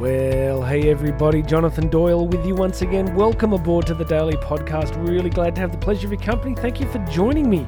[0.00, 3.14] Well, hey everybody, Jonathan Doyle with you once again.
[3.14, 4.96] Welcome aboard to the Daily Podcast.
[5.06, 6.54] Really glad to have the pleasure of your company.
[6.54, 7.66] Thank you for joining me.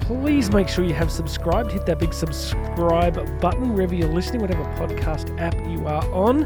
[0.00, 1.70] Please make sure you have subscribed.
[1.70, 6.42] Hit that big subscribe button wherever you're listening, whatever podcast app you are on.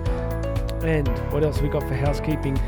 [0.84, 2.58] And what else we got for housekeeping?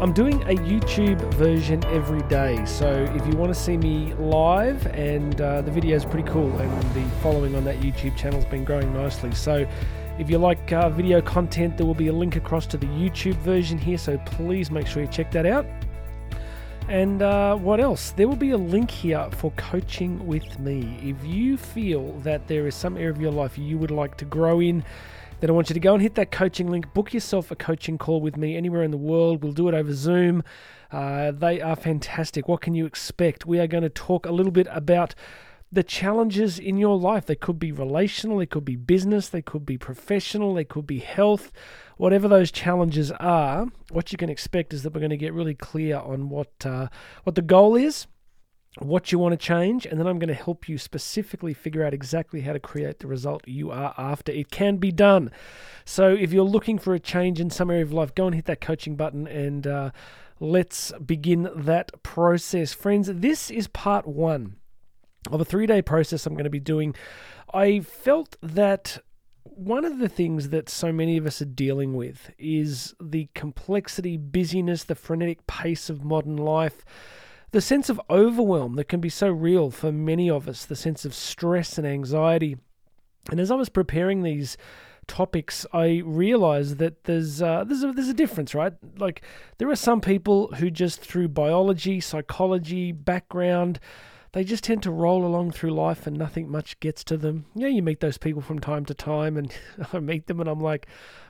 [0.00, 4.86] I'm doing a YouTube version every day, so if you want to see me live,
[4.86, 8.50] and uh, the video is pretty cool, and the following on that YouTube channel has
[8.50, 9.32] been growing nicely.
[9.32, 9.68] So
[10.20, 13.36] if you like uh, video content, there will be a link across to the YouTube
[13.36, 15.64] version here, so please make sure you check that out.
[16.88, 18.10] And uh, what else?
[18.10, 20.98] There will be a link here for coaching with me.
[21.02, 24.26] If you feel that there is some area of your life you would like to
[24.26, 24.84] grow in,
[25.40, 26.92] then I want you to go and hit that coaching link.
[26.92, 29.42] Book yourself a coaching call with me anywhere in the world.
[29.42, 30.44] We'll do it over Zoom.
[30.92, 32.46] Uh, they are fantastic.
[32.46, 33.46] What can you expect?
[33.46, 35.14] We are going to talk a little bit about
[35.72, 37.26] the challenges in your life.
[37.26, 40.98] They could be relational, they could be business, they could be professional, they could be
[40.98, 41.52] health.
[41.96, 45.54] Whatever those challenges are, what you can expect is that we're going to get really
[45.54, 46.88] clear on what uh,
[47.24, 48.06] what the goal is
[48.78, 51.92] what you want to change, and then I'm going to help you specifically figure out
[51.92, 54.30] exactly how to create the result you are after.
[54.30, 55.30] It can be done.
[55.84, 58.44] So if you're looking for a change in some area of life, go and hit
[58.44, 59.90] that coaching button and uh,
[60.38, 62.72] let's begin that process.
[62.72, 64.56] Friends, this is part one
[65.30, 66.94] of a three day process I'm going to be doing.
[67.52, 68.98] I felt that
[69.42, 74.16] one of the things that so many of us are dealing with is the complexity,
[74.16, 76.84] busyness, the frenetic pace of modern life
[77.52, 81.04] the sense of overwhelm that can be so real for many of us, the sense
[81.04, 82.56] of stress and anxiety.
[83.30, 84.56] And as I was preparing these
[85.08, 88.72] topics, I realized that there's uh, there's a, there's a difference, right?
[88.98, 89.22] Like
[89.58, 93.80] there are some people who just through biology, psychology, background,
[94.32, 97.46] they just tend to roll along through life and nothing much gets to them.
[97.54, 99.52] Yeah, you meet those people from time to time, and
[99.92, 100.86] I meet them and I'm like,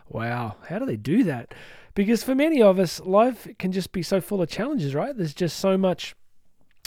[0.08, 1.54] wow, how do they do that?
[1.94, 5.16] Because for many of us, life can just be so full of challenges, right?
[5.16, 6.14] There's just so much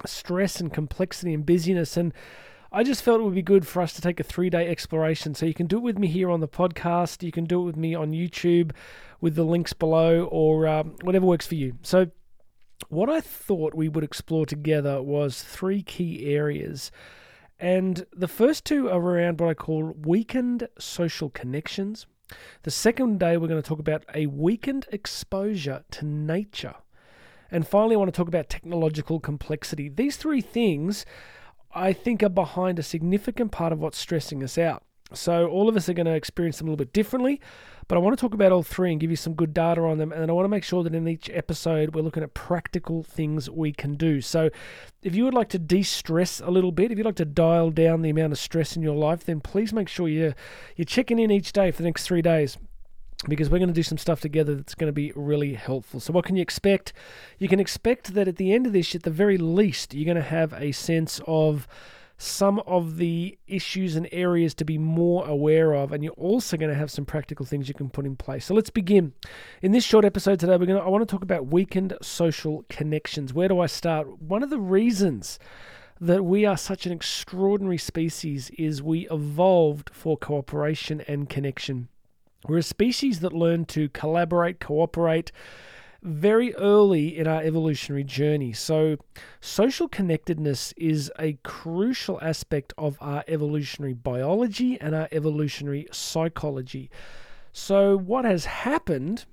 [0.06, 1.98] stress and complexity and busyness.
[1.98, 2.14] And
[2.72, 5.36] I just felt it would be good for us to take a three day exploration.
[5.36, 7.66] So you can do it with me here on the podcast, you can do it
[7.66, 8.72] with me on YouTube
[9.20, 11.78] with the links below, or um, whatever works for you.
[11.82, 12.08] So,
[12.90, 16.92] what I thought we would explore together was three key areas.
[17.60, 22.08] And the first two are around what I call weakened social connections.
[22.64, 26.76] The second day, we're going to talk about a weakened exposure to nature.
[27.52, 29.88] And finally, I want to talk about technological complexity.
[29.88, 31.06] These three things,
[31.74, 34.84] I think, are behind a significant part of what's stressing us out.
[35.12, 37.40] So, all of us are going to experience them a little bit differently,
[37.88, 39.98] but I want to talk about all three and give you some good data on
[39.98, 40.12] them.
[40.12, 43.50] And I want to make sure that in each episode, we're looking at practical things
[43.50, 44.22] we can do.
[44.22, 44.50] So,
[45.04, 47.70] if you would like to de stress a little bit, if you'd like to dial
[47.70, 50.36] down the amount of stress in your life, then please make sure you're,
[50.76, 52.58] you're checking in each day for the next three days
[53.28, 56.00] because we're going to do some stuff together that's going to be really helpful.
[56.00, 56.94] So, what can you expect?
[57.40, 60.16] You can expect that at the end of this, at the very least, you're going
[60.16, 61.68] to have a sense of
[62.18, 66.72] some of the issues and areas to be more aware of, and you're also going
[66.72, 68.46] to have some practical things you can put in place.
[68.46, 69.14] So, let's begin.
[69.62, 72.66] In this short episode today, we're going to, I want to talk about weakened social
[72.70, 73.34] connections.
[73.34, 74.22] Where do I start?
[74.22, 75.40] One of the reasons
[76.00, 81.88] that we are such an extraordinary species is we evolved for cooperation and connection.
[82.48, 85.32] We're a species that learn to collaborate, cooperate
[86.04, 88.52] very early in our evolutionary journey.
[88.52, 88.98] So,
[89.40, 96.92] social connectedness is a crucial aspect of our evolutionary biology and our evolutionary psychology.
[97.54, 99.26] So, what has happened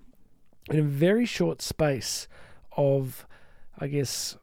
[0.70, 2.28] in a very short space
[2.76, 3.26] of,
[3.78, 4.36] I guess,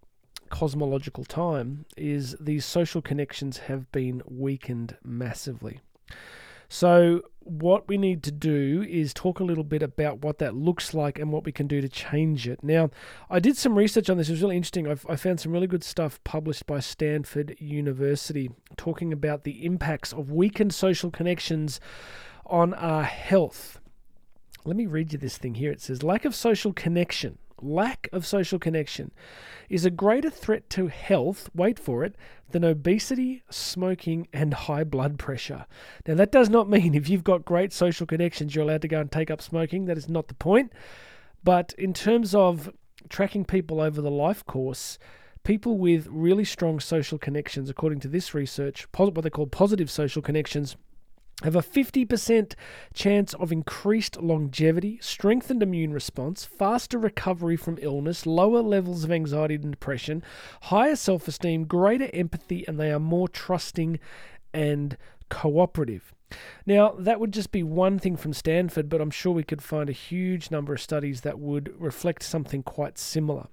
[0.50, 5.80] cosmological time is these social connections have been weakened massively.
[6.70, 10.94] So, what we need to do is talk a little bit about what that looks
[10.94, 12.63] like and what we can do to change it.
[12.63, 12.90] Now,
[13.30, 14.30] I did some research on this.
[14.30, 14.88] It was really interesting.
[14.88, 20.13] I've, I found some really good stuff published by Stanford University talking about the impacts
[20.13, 21.80] of weakened social connections
[22.45, 23.80] on our health.
[24.66, 25.72] Let me read you this thing here.
[25.72, 29.12] It says lack of social connection lack of social connection
[29.69, 32.15] is a greater threat to health, wait for it,
[32.51, 35.65] than obesity, smoking, and high blood pressure.
[36.07, 39.01] Now, that does not mean if you've got great social connections, you're allowed to go
[39.01, 39.86] and take up smoking.
[39.86, 40.71] That is not the point.
[41.44, 42.69] But in terms of
[43.09, 44.98] tracking people over the life course,
[45.44, 50.21] people with really strong social connections, according to this research, what they call positive social
[50.21, 50.75] connections,
[51.44, 52.56] have a 50%
[52.95, 59.56] chance of increased longevity, strengthened immune response, faster recovery from illness, lower levels of anxiety
[59.56, 60.24] and depression,
[60.63, 64.00] higher self esteem, greater empathy, and they are more trusting
[64.51, 64.98] and
[65.30, 66.13] cooperative.
[66.66, 69.89] Now, that would just be one thing from Stanford, but I'm sure we could find
[69.89, 73.48] a huge number of studies that would reflect something quite similar.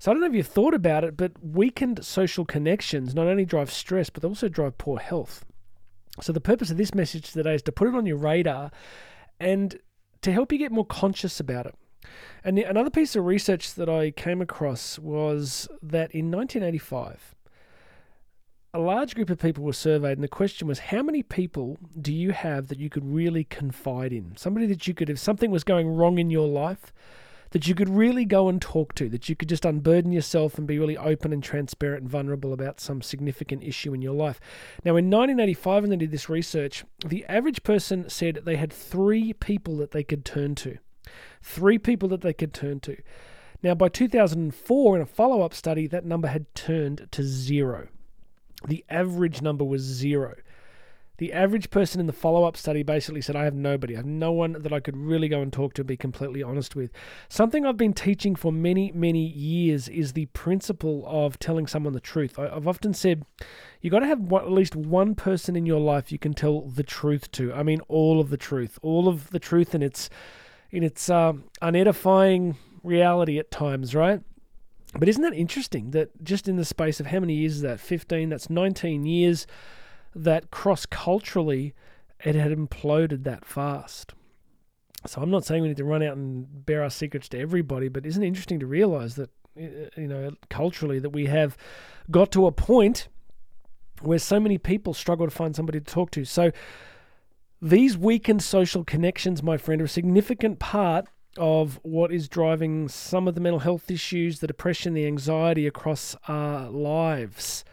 [0.00, 3.44] So I don't know if you've thought about it, but weakened social connections not only
[3.44, 5.44] drive stress, but they also drive poor health.
[6.20, 8.70] So the purpose of this message today is to put it on your radar
[9.40, 9.78] and
[10.22, 11.74] to help you get more conscious about it.
[12.44, 17.34] And another piece of research that I came across was that in 1985,
[18.74, 22.12] a large group of people were surveyed, and the question was, how many people do
[22.12, 24.36] you have that you could really confide in?
[24.36, 26.92] Somebody that you could, if something was going wrong in your life,
[27.54, 30.66] that you could really go and talk to, that you could just unburden yourself and
[30.66, 34.40] be really open and transparent and vulnerable about some significant issue in your life.
[34.84, 39.32] Now, in 1985, when they did this research, the average person said they had three
[39.32, 40.78] people that they could turn to.
[41.42, 42.96] Three people that they could turn to.
[43.62, 47.86] Now, by 2004, in a follow up study, that number had turned to zero.
[48.66, 50.34] The average number was zero.
[51.18, 53.94] The average person in the follow up study basically said, I have nobody.
[53.94, 56.42] I have no one that I could really go and talk to and be completely
[56.42, 56.90] honest with.
[57.28, 62.00] Something I've been teaching for many, many years is the principle of telling someone the
[62.00, 62.36] truth.
[62.36, 63.24] I've often said,
[63.80, 66.82] you've got to have at least one person in your life you can tell the
[66.82, 67.52] truth to.
[67.52, 70.10] I mean, all of the truth, all of the truth in its,
[70.72, 74.20] in its uh, unedifying reality at times, right?
[74.98, 77.78] But isn't that interesting that just in the space of how many years is that?
[77.78, 79.46] 15, that's 19 years
[80.14, 81.74] that cross culturally
[82.24, 84.14] it had imploded that fast.
[85.06, 87.88] So I'm not saying we need to run out and bare our secrets to everybody,
[87.88, 91.56] but isn't it interesting to realize that uh, uh, you know culturally that we have
[92.10, 93.08] got to a point
[94.00, 96.24] where so many people struggle to find somebody to talk to.
[96.24, 96.50] So
[97.60, 101.06] these weakened social connections, my friend, are a significant part
[101.36, 106.16] of what is driving some of the mental health issues, the depression, the anxiety across
[106.28, 107.64] our lives.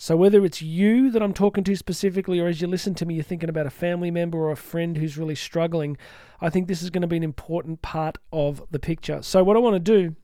[0.00, 3.14] So, whether it's you that I'm talking to specifically, or as you listen to me,
[3.14, 5.96] you're thinking about a family member or a friend who's really struggling,
[6.40, 9.22] I think this is going to be an important part of the picture.
[9.22, 10.14] So, what I want to do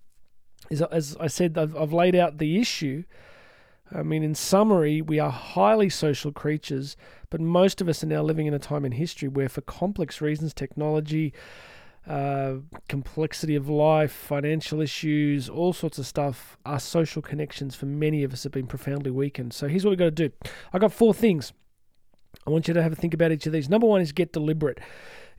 [0.71, 3.03] is, as I said, I've, I've laid out the issue.
[3.93, 6.97] I mean, in summary, we are highly social creatures,
[7.29, 10.21] but most of us are now living in a time in history where, for complex
[10.21, 11.35] reasons, technology,
[12.09, 12.57] uh,
[12.89, 18.33] complexity of life, financial issues, all sorts of stuff, our social connections for many of
[18.33, 19.53] us have been profoundly weakened.
[19.53, 20.31] So here's what we've got to do.
[20.73, 21.53] I've got four things.
[22.47, 23.69] I want you to have a think about each of these.
[23.71, 24.81] Number one is get deliberate.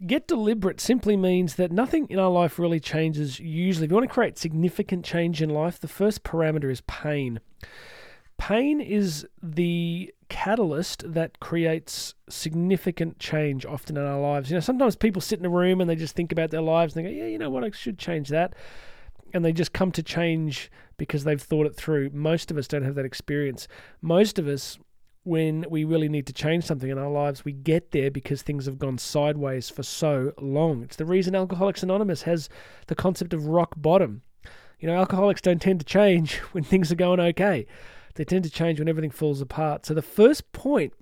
[0.06, 3.86] Get deliberate simply means that nothing in our life really changes usually.
[3.86, 7.40] If you want to create significant change in life, the first parameter is pain.
[8.38, 14.50] Pain is the catalyst that creates significant change often in our lives.
[14.50, 16.96] You know, sometimes people sit in a room and they just think about their lives
[16.96, 18.54] and they go, yeah, you know what, I should change that.
[19.34, 22.10] And they just come to change because they've thought it through.
[22.12, 23.68] Most of us don't have that experience.
[24.02, 24.78] Most of us,
[25.24, 28.66] when we really need to change something in our lives, we get there because things
[28.66, 30.84] have gone sideways for so long.
[30.84, 32.50] It's the reason Alcoholics Anonymous has
[32.88, 34.22] the concept of rock bottom.
[34.80, 37.66] You know, alcoholics don't tend to change when things are going okay
[38.16, 39.86] they tend to change when everything falls apart.
[39.86, 40.94] So the first point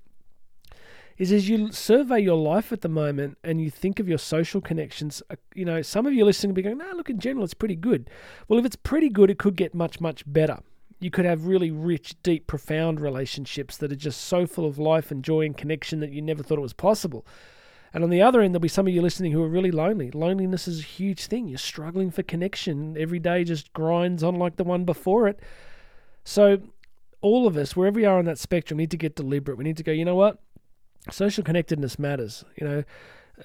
[1.17, 4.61] is as you survey your life at the moment and you think of your social
[4.61, 7.43] connections, uh, you know, some of you listening will be going, no, look, in general,
[7.43, 8.09] it's pretty good.
[8.47, 10.59] Well, if it's pretty good, it could get much, much better.
[10.99, 15.11] You could have really rich, deep, profound relationships that are just so full of life
[15.11, 17.25] and joy and connection that you never thought it was possible.
[17.93, 20.09] And on the other end, there'll be some of you listening who are really lonely.
[20.09, 21.47] Loneliness is a huge thing.
[21.47, 22.97] You're struggling for connection.
[22.97, 25.39] Every day just grinds on like the one before it.
[26.23, 26.59] So
[27.23, 29.57] all of us, wherever we are on that spectrum, need to get deliberate.
[29.57, 30.39] We need to go, you know what?
[31.09, 32.43] Social connectedness matters.
[32.57, 32.83] You know,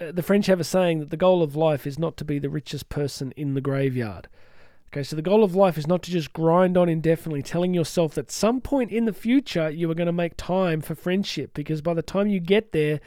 [0.01, 2.39] uh, the French have a saying that the goal of life is not to be
[2.39, 4.29] the richest person in the graveyard.
[4.91, 8.15] Okay, so the goal of life is not to just grind on indefinitely, telling yourself
[8.15, 11.81] that some point in the future you are going to make time for friendship because
[11.81, 13.01] by the time you get there,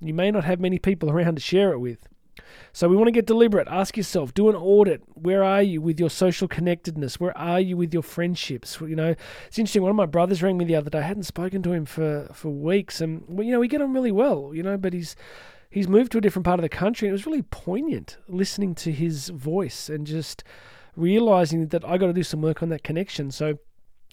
[0.00, 2.08] you may not have many people around to share it with.
[2.72, 3.68] So we want to get deliberate.
[3.68, 5.02] Ask yourself, do an audit.
[5.14, 7.18] Where are you with your social connectedness?
[7.18, 8.78] Where are you with your friendships?
[8.80, 9.14] You know,
[9.46, 9.82] it's interesting.
[9.82, 10.98] One of my brothers rang me the other day.
[10.98, 14.12] I hadn't spoken to him for, for weeks, and you know, we get on really
[14.12, 14.52] well.
[14.54, 15.16] You know, but he's
[15.70, 17.08] he's moved to a different part of the country.
[17.08, 20.44] And it was really poignant listening to his voice and just
[20.96, 23.30] realizing that I got to do some work on that connection.
[23.30, 23.58] So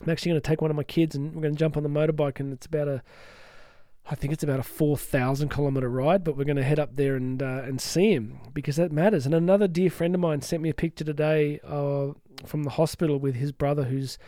[0.01, 1.83] I'm actually going to take one of my kids and we're going to jump on
[1.83, 3.01] the motorbike, and it's about a
[4.07, 7.15] I think it's about a 4,000 kilometer ride, but we're going to head up there
[7.15, 9.25] and uh, and see him because that matters.
[9.25, 12.09] And another dear friend of mine sent me a picture today uh,
[12.45, 14.19] from the hospital with his brother who's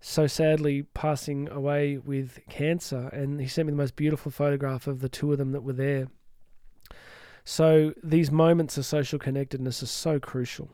[0.00, 3.08] so sadly passing away with cancer.
[3.12, 5.72] And he sent me the most beautiful photograph of the two of them that were
[5.72, 6.08] there.
[7.44, 10.68] So these moments of social connectedness are so crucial.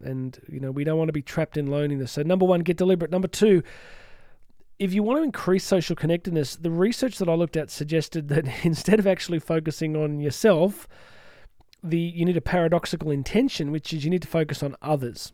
[0.00, 2.12] And, you know, we don't want to be trapped in loneliness.
[2.12, 3.10] So, number one, get deliberate.
[3.10, 3.62] Number two,
[4.78, 8.46] if you want to increase social connectedness, the research that I looked at suggested that
[8.64, 10.86] instead of actually focusing on yourself,
[11.82, 15.32] the you need a paradoxical intention, which is you need to focus on others.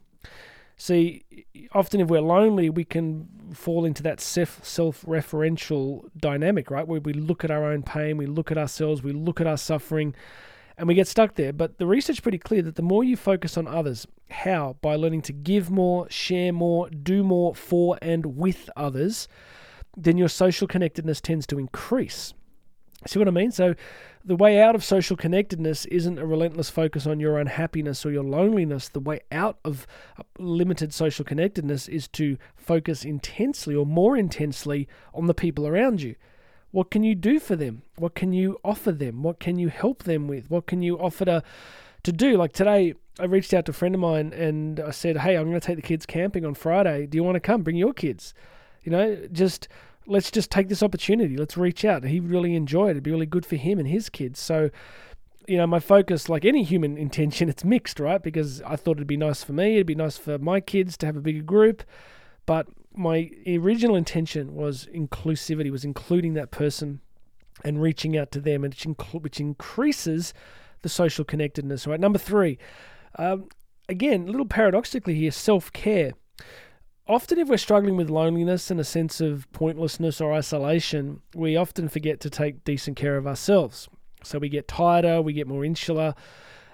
[0.76, 1.24] See,
[1.72, 6.86] often if we're lonely, we can fall into that self referential dynamic, right?
[6.86, 9.56] Where we look at our own pain, we look at ourselves, we look at our
[9.56, 10.14] suffering,
[10.76, 11.52] and we get stuck there.
[11.52, 14.76] But the research pretty clear that the more you focus on others, how?
[14.80, 19.28] By learning to give more, share more, do more for and with others,
[19.96, 22.34] then your social connectedness tends to increase.
[23.06, 23.50] See what I mean?
[23.50, 23.74] So,
[24.26, 28.24] the way out of social connectedness isn't a relentless focus on your unhappiness or your
[28.24, 28.88] loneliness.
[28.88, 29.86] The way out of
[30.38, 36.14] limited social connectedness is to focus intensely or more intensely on the people around you.
[36.74, 37.82] What can you do for them?
[37.94, 39.22] What can you offer them?
[39.22, 40.50] What can you help them with?
[40.50, 41.44] What can you offer to,
[42.02, 42.36] to do?
[42.36, 45.44] Like today, I reached out to a friend of mine and I said, Hey, I'm
[45.44, 47.06] going to take the kids camping on Friday.
[47.06, 47.62] Do you want to come?
[47.62, 48.34] Bring your kids.
[48.82, 49.68] You know, just
[50.08, 51.36] let's just take this opportunity.
[51.36, 52.02] Let's reach out.
[52.02, 52.90] He really enjoyed it.
[52.90, 54.40] It'd be really good for him and his kids.
[54.40, 54.70] So,
[55.46, 58.20] you know, my focus, like any human intention, it's mixed, right?
[58.20, 61.06] Because I thought it'd be nice for me, it'd be nice for my kids to
[61.06, 61.84] have a bigger group.
[62.46, 67.00] But my original intention was inclusivity, was including that person
[67.64, 70.34] and reaching out to them, which, inc- which increases
[70.82, 72.00] the social connectedness, right?
[72.00, 72.58] Number three,
[73.18, 73.48] um,
[73.88, 76.12] again, a little paradoxically here, self care
[77.06, 81.88] often if we're struggling with loneliness and a sense of pointlessness or isolation, we often
[81.88, 83.88] forget to take decent care of ourselves.
[84.22, 86.14] So we get tighter, we get more insular,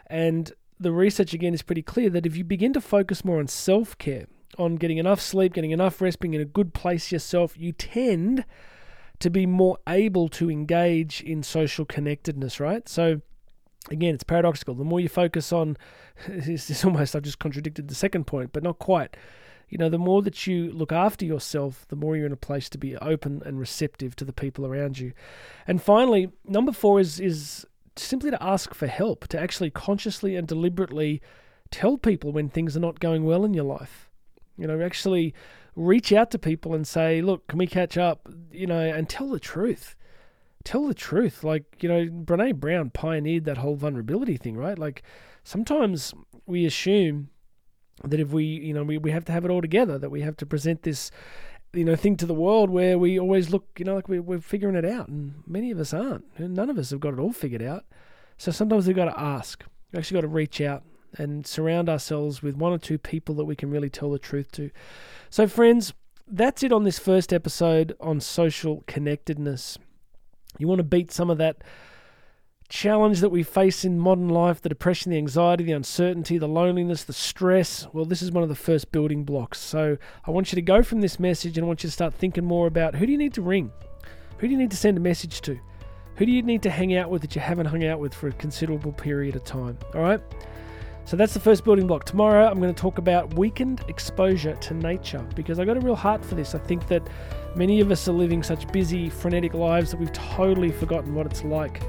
[0.07, 3.49] and the research again is pretty clear that if you begin to focus more on
[3.49, 4.27] self care,
[4.59, 8.45] on getting enough sleep, getting enough rest, being in a good place yourself, you tend
[9.19, 12.89] to be more able to engage in social connectedness, right?
[12.89, 13.21] So
[13.91, 14.75] again, it's paradoxical.
[14.75, 15.77] The more you focus on,
[16.29, 19.17] this it's almost I've just contradicted the second point, but not quite
[19.71, 22.69] you know, the more that you look after yourself, the more you're in a place
[22.71, 25.13] to be open and receptive to the people around you.
[25.67, 27.65] And finally, number four is is
[27.97, 31.23] simply to ask for help, to actually consciously and deliberately
[31.71, 34.10] tell people when things are not going well in your life.
[34.61, 35.35] You know, actually
[35.75, 38.29] reach out to people and say, look, can we catch up?
[38.53, 39.97] You know, and tell the truth.
[40.65, 41.43] Tell the truth.
[41.43, 44.79] Like, you know, Brene Brown pioneered that whole vulnerability thing, right?
[44.79, 45.03] Like,
[45.43, 46.13] sometimes
[46.47, 47.31] we assume
[48.05, 50.23] that if we you know we, we have to have it all together that we
[50.23, 51.11] have to present this
[51.73, 54.41] you know thing to the world where we always look you know like we, we're
[54.41, 57.33] figuring it out and many of us aren't none of us have got it all
[57.33, 57.85] figured out
[58.39, 60.83] so sometimes we've got to ask we've actually got to reach out
[61.17, 64.51] and surround ourselves with one or two people that we can really tell the truth
[64.53, 64.71] to
[65.29, 65.93] so friends
[66.27, 69.79] that's it on this first episode on social connectedness
[70.59, 71.63] you want to beat some of that
[72.71, 77.05] challenge that we face in modern life the depression, the anxiety, the uncertainty, the loneliness,
[77.05, 79.59] the stress well, this is one of the first building blocks.
[79.59, 82.15] So I want you to go from this message and I want you to start
[82.15, 83.71] thinking more about who do you need to ring?
[84.39, 85.59] Who do you need to send a message to?
[86.17, 88.29] Who do you need to hang out with that you haven't hung out with for
[88.29, 89.77] a considerable period of time?
[89.95, 90.21] All right?
[91.11, 92.05] So that's the first building block.
[92.05, 95.97] Tomorrow I'm going to talk about weakened exposure to nature because I got a real
[95.97, 96.55] heart for this.
[96.55, 97.03] I think that
[97.57, 101.43] many of us are living such busy, frenetic lives that we've totally forgotten what it's
[101.43, 101.81] like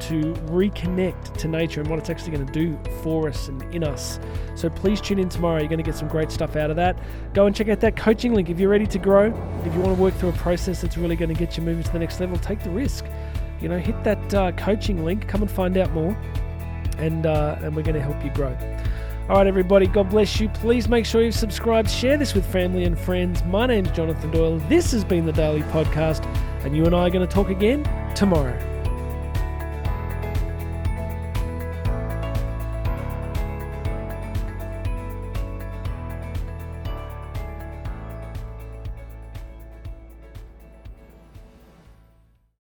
[0.00, 3.84] to reconnect to nature and what it's actually going to do for us and in
[3.84, 4.18] us.
[4.54, 5.58] So please tune in tomorrow.
[5.58, 6.98] You're going to get some great stuff out of that.
[7.34, 9.26] Go and check out that coaching link if you're ready to grow.
[9.66, 11.84] If you want to work through a process that's really going to get you moving
[11.84, 13.04] to the next level, take the risk.
[13.60, 15.28] You know, hit that uh, coaching link.
[15.28, 16.16] Come and find out more,
[16.98, 18.56] and uh, and we're going to help you grow.
[19.28, 19.86] All right, everybody.
[19.86, 20.50] God bless you.
[20.50, 21.90] Please make sure you've subscribed.
[21.90, 23.42] Share this with family and friends.
[23.44, 24.58] My name's Jonathan Doyle.
[24.68, 26.24] This has been the Daily Podcast,
[26.64, 27.84] and you and I are going to talk again
[28.14, 28.73] tomorrow.